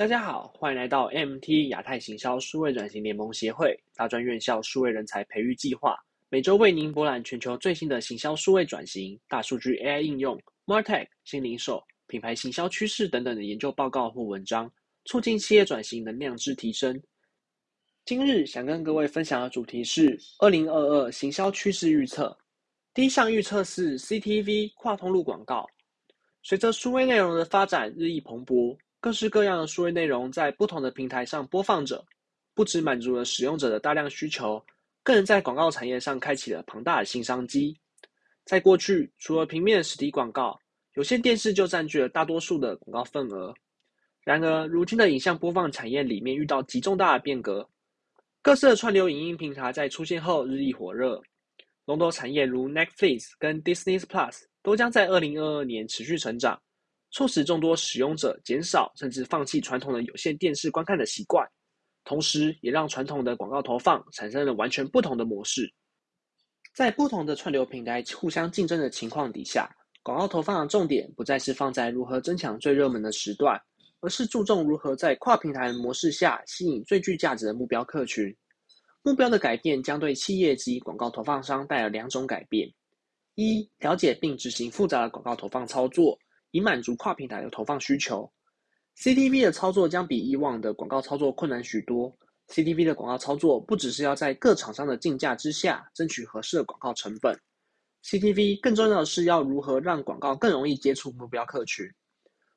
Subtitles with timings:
[0.00, 5.94] 大家好，欢迎来到 MT 亚太行销数位转型联盟协会大专院校数位人才培育计划，
[6.30, 14.72] 每周为您博览全球最新的行销数位转型、大数据 AI 应用、Martech 新零售、品牌行销趋势等等的研究报告或文章，
[15.04, 16.98] 促进企业转型能量之提升。
[18.06, 22.34] 今日想跟各位分享的主题是二零二二行销趋势预测。
[22.94, 25.68] 第一项预测是 CTV 跨通路广告。
[26.42, 32.04] 随着数位内容的发展日益蓬勃，各式各样的数位内容在不同的平台上播放着，
[32.54, 34.62] 不只满足了使用者的大量需求，
[35.02, 37.74] 更在广告产业上开启了庞大的新商机。
[38.44, 40.60] 在过去，除了平面实体广告，
[40.94, 43.54] 有线电视就占据了大多数的广告份额。
[44.22, 47.66] 然而，如今的影像播放产业里面遇到极重大的变革，
[48.42, 51.20] 各色串流影音平台在出现后日益火热。
[51.86, 56.60] 龙头产业如 Netflix 跟 Disney Plus 都将在二零二二年持续成长，
[57.10, 61.46] 促使众多使用者减少甚至放弃传统的有线电视观看的习惯，
[62.04, 65.72] 同时也让传统的广告投放产生了完全不同的模式。
[66.72, 69.68] 在不同的串流平台互相竞争的情况底下，
[70.02, 73.60] 广告投放的重点不再是放在如何增强最热门的时段，
[74.00, 78.34] 而是注重如何在跨平台模式下吸引最具价值的目标客群。
[79.02, 82.72] 目标的改变将对企业及广告投放商带来两种改变：
[83.34, 86.18] 一、了解并执行复杂的广告投放操作，
[86.50, 88.30] 以满足跨平台的投放需求。
[88.96, 92.14] CTV 的操作将比以往的广告操作困难许多。
[92.48, 97.38] CTV 的广告操作不只是要在各厂商的竞价之下争取合适的广告成本
[98.04, 101.88] ，CTV 更重要的是要如何让广告更容易接触目标客群。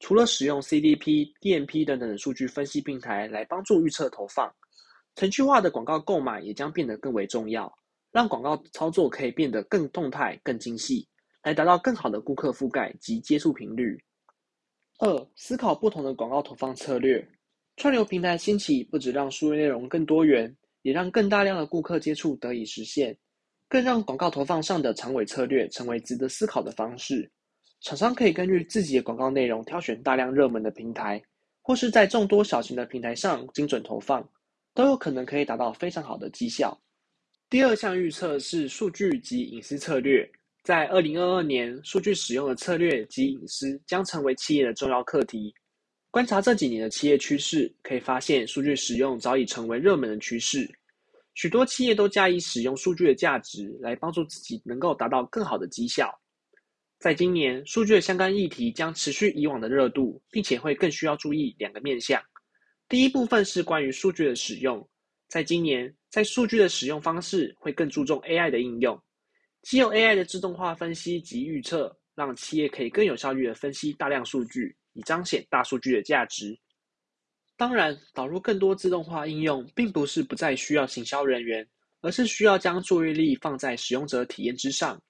[0.00, 4.52] 除了使用 CDP、DMP 等等的数据分析平台来帮助预测投放。
[5.14, 7.72] 程序化的广告购买也将变得更为重要，
[8.12, 11.08] 让广告操作可以变得更动态、更精细，
[11.46, 13.96] 来达到更好的顾客覆盖及接触频率。
[14.98, 17.24] 二、思考不同的广告投放策略。
[17.76, 20.52] 串流平台兴起，不止让数位内容更多元，
[20.82, 23.16] 也让更大量的顾客接触得以实现，
[23.68, 27.30] 更让广告投放上的长尾策略成为值得思考的方式。
[27.80, 31.22] 厂商可以根据自己的广告内容挑选大量热门的平台，
[31.62, 34.28] 或是在众多小型的平台上精准投放。
[34.74, 36.76] 都有可能可以达到非常好的绩效。
[37.48, 40.28] 第二项预测是数据及隐私策略。
[40.66, 45.54] 在二零二二年，数据使用的策略及隐私将成为企业的重要课题。
[46.10, 50.68] 观察这几年的企业趋势，可以发现数据使用早已成为热门的趋势。
[51.34, 56.12] 许多企业都加以使用数据的价值，来帮助自己能够达到更好的绩效。
[56.98, 62.20] 在今年，数据的相关议题将持续以往的热度，并且会更需要注意两个面向。
[62.88, 64.84] 第一部分是关于数据的使用，
[65.28, 69.00] 在今年，在数据的使用方式会更注重 AI 的应用，
[69.66, 76.56] 既用 AI 的自动化分析及预测，让企业可以更有效率的分析大量数据，以彰显大数据的价值。
[77.56, 81.68] 当然，导入更多自动化应用，并不是不再需要行销人员，
[82.00, 85.02] 而是需要将注意力放在使用者体验之上，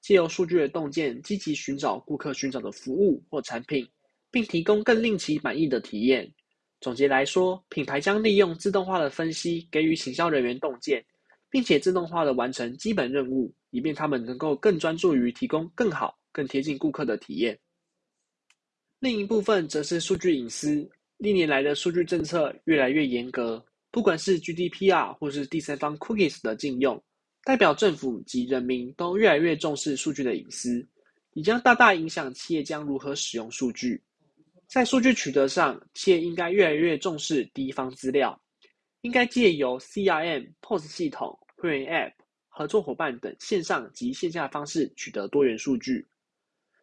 [0.00, 3.84] 借由数据的洞见，积极寻找顾客寻找的服务或产品，
[4.30, 6.32] 并提供更令其满意的体验。
[6.80, 11.04] 总结来说，品牌将利用自动化的分析给予行销人员洞见，
[11.50, 17.58] 并且自动化的完成基本任务，以便他们能够更专注于提供更好、更贴近顾客的体验。
[19.00, 20.88] 另一部分则是数据隐私。
[21.16, 27.02] 历年来的数据政策越来越严格，不管是 GDPR 或是第三方 Cookies 的禁用，
[27.42, 30.86] 代表政府及人民都越来越重视数据的隐私，
[31.32, 34.00] 也将大大影响企业将如何使用数据。
[34.68, 38.40] 在数据取得上，企业应该越来越重视第一方资料，
[39.00, 42.12] 应该借由 CRM、POS 系统、会员 App、
[42.56, 46.06] 合作伙伴等线上及线下方式取得多元数据。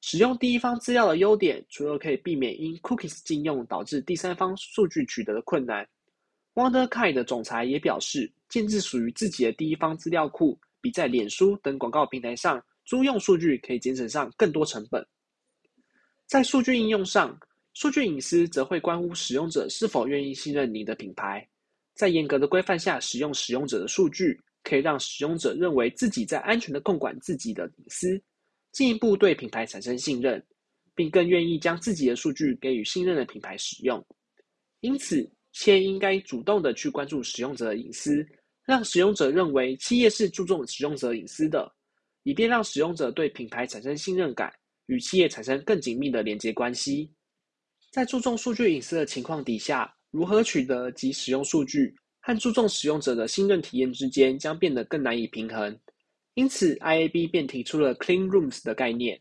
[0.00, 5.88] 使用第一方资料的优点，除了可以避免因 Cookies 禁用导致第三方数据取得的困难
[6.54, 15.06] ，Wonderkite 的总裁也表示，建制属于自己的第一方资料库，比在脸书等广告平台上租用数据可以节省上更多成本。
[16.26, 17.38] 在数据应用上，
[17.72, 21.48] 数据隐私则会关乎使用者是否愿意信任你的品牌。
[21.94, 28.20] 在严格的规范下使用使用者的数据，可以让使用者认为自己在安全的控管自己的隐私，
[28.72, 30.44] 进一步对品牌产生信任，
[30.94, 34.04] 并更愿意将自己的数据给予信任的品牌使用。
[34.80, 38.26] 因此，企业应该主动的去关注使用者的隐私，
[38.64, 41.70] 让使用者认为企业是注重使用者隐私的，
[42.22, 44.52] 以便让使用者对品牌产生信任感，
[44.86, 47.12] 与企业产生更紧密的连接关系。
[47.90, 55.76] 在注重数据隐私的情况底下，如何取得及使用数据和注重使用者的信任体验之间将变得更难以平衡。
[56.34, 59.20] 因此，IAB 便提出了 Clean Rooms 的概念，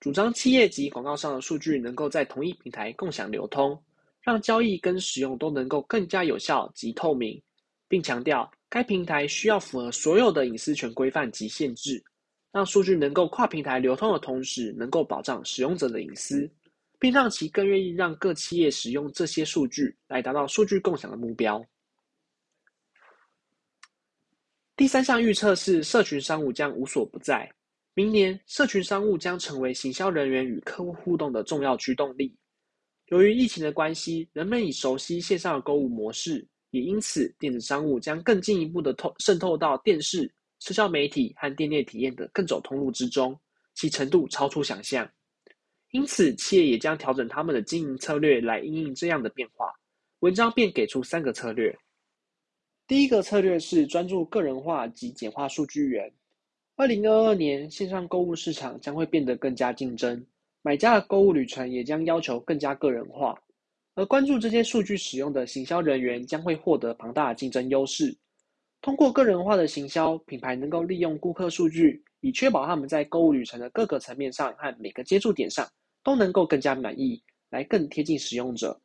[0.00, 3.78] 主张企业及广告商的数据能够在同一平台共享流通，
[4.22, 7.38] 让交易跟使用都能够更加有效及透明，
[7.88, 12.02] 并强调该平台需要符合所有的隐私权规范及限制，
[12.52, 16.48] 让数据能够跨平台流通的同时，能够保障使用者的隐私，
[16.98, 21.62] 并让其更愿意让各企业使用这些数据来达到数据共享的目标。
[24.76, 27.50] 第三项预测是，社群商务将无所不在。
[27.94, 32.36] 明年，社群商务将成为行销人员与客户互动的重要驱动力。
[33.06, 40.30] 由于疫情的关系，人们已熟悉线上的购物模式，也因此，电子商务将更进一步的透渗透到电视、
[40.60, 43.34] 社交媒体和店内体验的各种通路之中，
[43.72, 45.10] 其程度超出想象。
[45.92, 49.72] 因此，企业也将调整他们的经营策略来应应这样的变化。
[50.18, 51.74] 文章便给出三个策略。
[52.88, 56.08] 第一个策略是专注个人化及简化数据源。
[56.76, 60.24] 二零二二年，线上购物市场将会变得更加竞争，
[60.62, 63.36] 买家的购物旅程也将要求更加个人化。
[63.96, 68.16] 而关注这些数据使用的行销人员将会获得庞大的竞争优势。
[68.82, 75.68] 通过个人化的行销，品牌能够利用顾客数据，以确保他们在购物旅程的各个层面上和每个接触点上
[76.04, 78.80] 都能够更加满意，来更贴近使用者。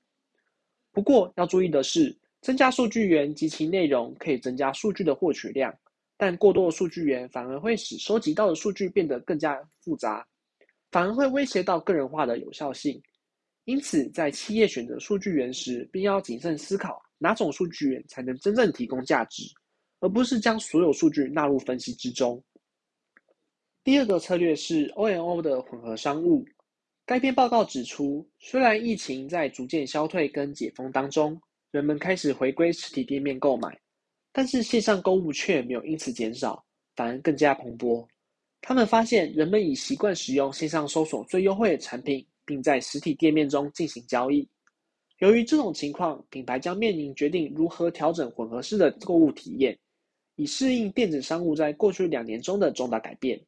[0.91, 2.17] 不过要注意的是。
[2.41, 5.71] 增加数据源及其内容可以增加数据的获取量，
[6.17, 10.27] 但过多的数据源反而会使收集到的数据变得更加复杂，
[10.91, 12.99] 反而会威胁到个人化的有效性。
[13.65, 19.43] 因此，在企业选择数据源时，便要谨慎思考哪种数据源才能真正提供价值，
[19.99, 22.43] 而不是将所有数据纳入分析之中。
[23.83, 26.43] 第二个策略是 O&O 的混合商务。
[27.05, 31.39] 该篇报告指出，虽然疫情在逐渐消退跟解封当中。
[31.71, 33.79] 人们开始回归实体店面购买，
[34.33, 36.61] 但是线上购物却没有因此减少，
[36.97, 38.05] 反而更加蓬勃。
[38.59, 44.45] 他们发现，人们已习惯使用线上搜索最优惠的产品，并在实体店面中进行交易。
[45.19, 49.77] 由于这种情况，品牌将面临决定如何调整混合式的购物体验，
[50.35, 53.39] 以适应电子商务在过去两年中的重大改变。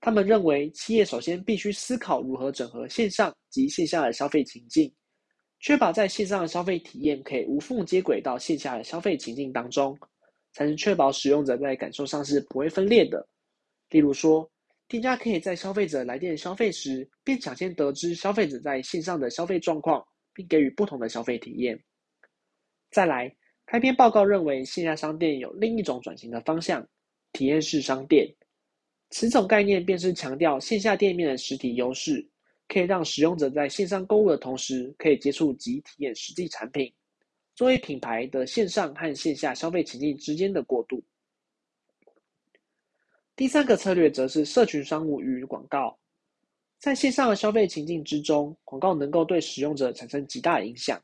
[0.00, 4.90] 他们认为，企业首先必须思考如何整合线上及线下的消费情境。
[5.60, 9.96] 确保在线上的消费体验可以无缝接轨到线下的消费情境当中，
[10.52, 13.26] 才能确保使用者在感受上是不会分裂的。
[13.90, 14.50] 例如说，
[14.88, 20.02] 店家可以在消费者来电消费时，便抢先得知消费者在线上的消费状况，
[20.32, 21.78] 并给予不同的消费体验。
[22.90, 23.30] 再来，
[23.66, 26.84] 开篇报告认为，线下商店有另一种转型的方向——
[27.32, 28.26] 体验式商店。
[29.10, 32.26] 此种概念便是强调线下店面的实体优势。
[32.72, 36.90] 可以让使用者在线上购物的同时，可以接触及体验实际产品，
[37.56, 41.02] 作为品牌的线上和线下消费情境之间的过渡。
[43.34, 45.98] 第三个策略则是社群商务与广告。
[46.78, 51.02] 在线上的消费情境之中，广告能够对使用者产生极大影响。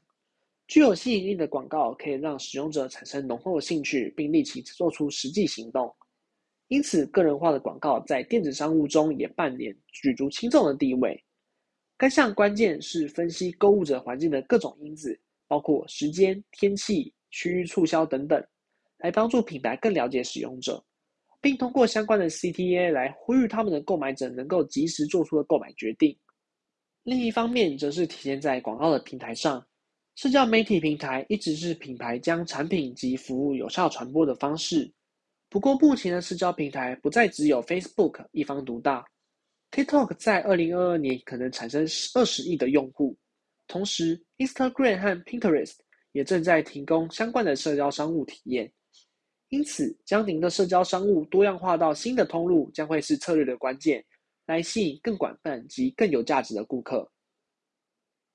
[0.69, 5.93] 具有吸引力的广告可以让使用者产生浓厚的兴趣，并立即做出实际行动。
[6.69, 11.21] 因此，个人化的广告在电子商务中也扮演举足轻重的地位。
[11.99, 18.45] 该项关键是分析购物者环境的各种因子，包括时间、天气、区域促销等等，
[18.99, 20.85] 来帮助品牌更了解使用者，
[21.41, 26.15] 并通过相关的 CTA 来呼吁他们的购买者能够及时做出的购买决定。
[27.03, 29.67] 另一方面，则是体现在广告的平台上，
[30.17, 34.93] 社交媒体平台一直是品牌将产品及服务有效传播的方式。
[35.49, 39.03] 不过，目前的社交平台不再只有 Facebook 一方独大。
[39.77, 43.15] TikTok 在二零二二年可能产生二十亿的用户，
[43.69, 45.75] 同时 Instagram 和 Pinterest
[46.13, 48.73] 也正在提供相关的社交商务体验。
[49.51, 54.03] 因此，将您的社交商务多样化到新的通路，将会是策略的关键，
[54.47, 57.07] 来吸引更广泛及更有价值的顾客。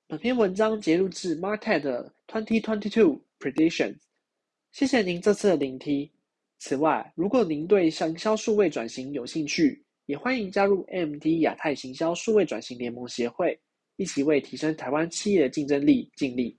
[0.06, 3.98] 本篇文章节录自 Market Twenty Twenty Two Predictions。
[4.70, 6.08] 谢谢您这次的聆听。
[6.60, 13.58] 此外，如果您对行销数位转型有兴趣，也欢迎加入 MT 亚太行销数位转型联盟协会，
[13.96, 16.54] 一起为提升台湾企业的竞争力尽力。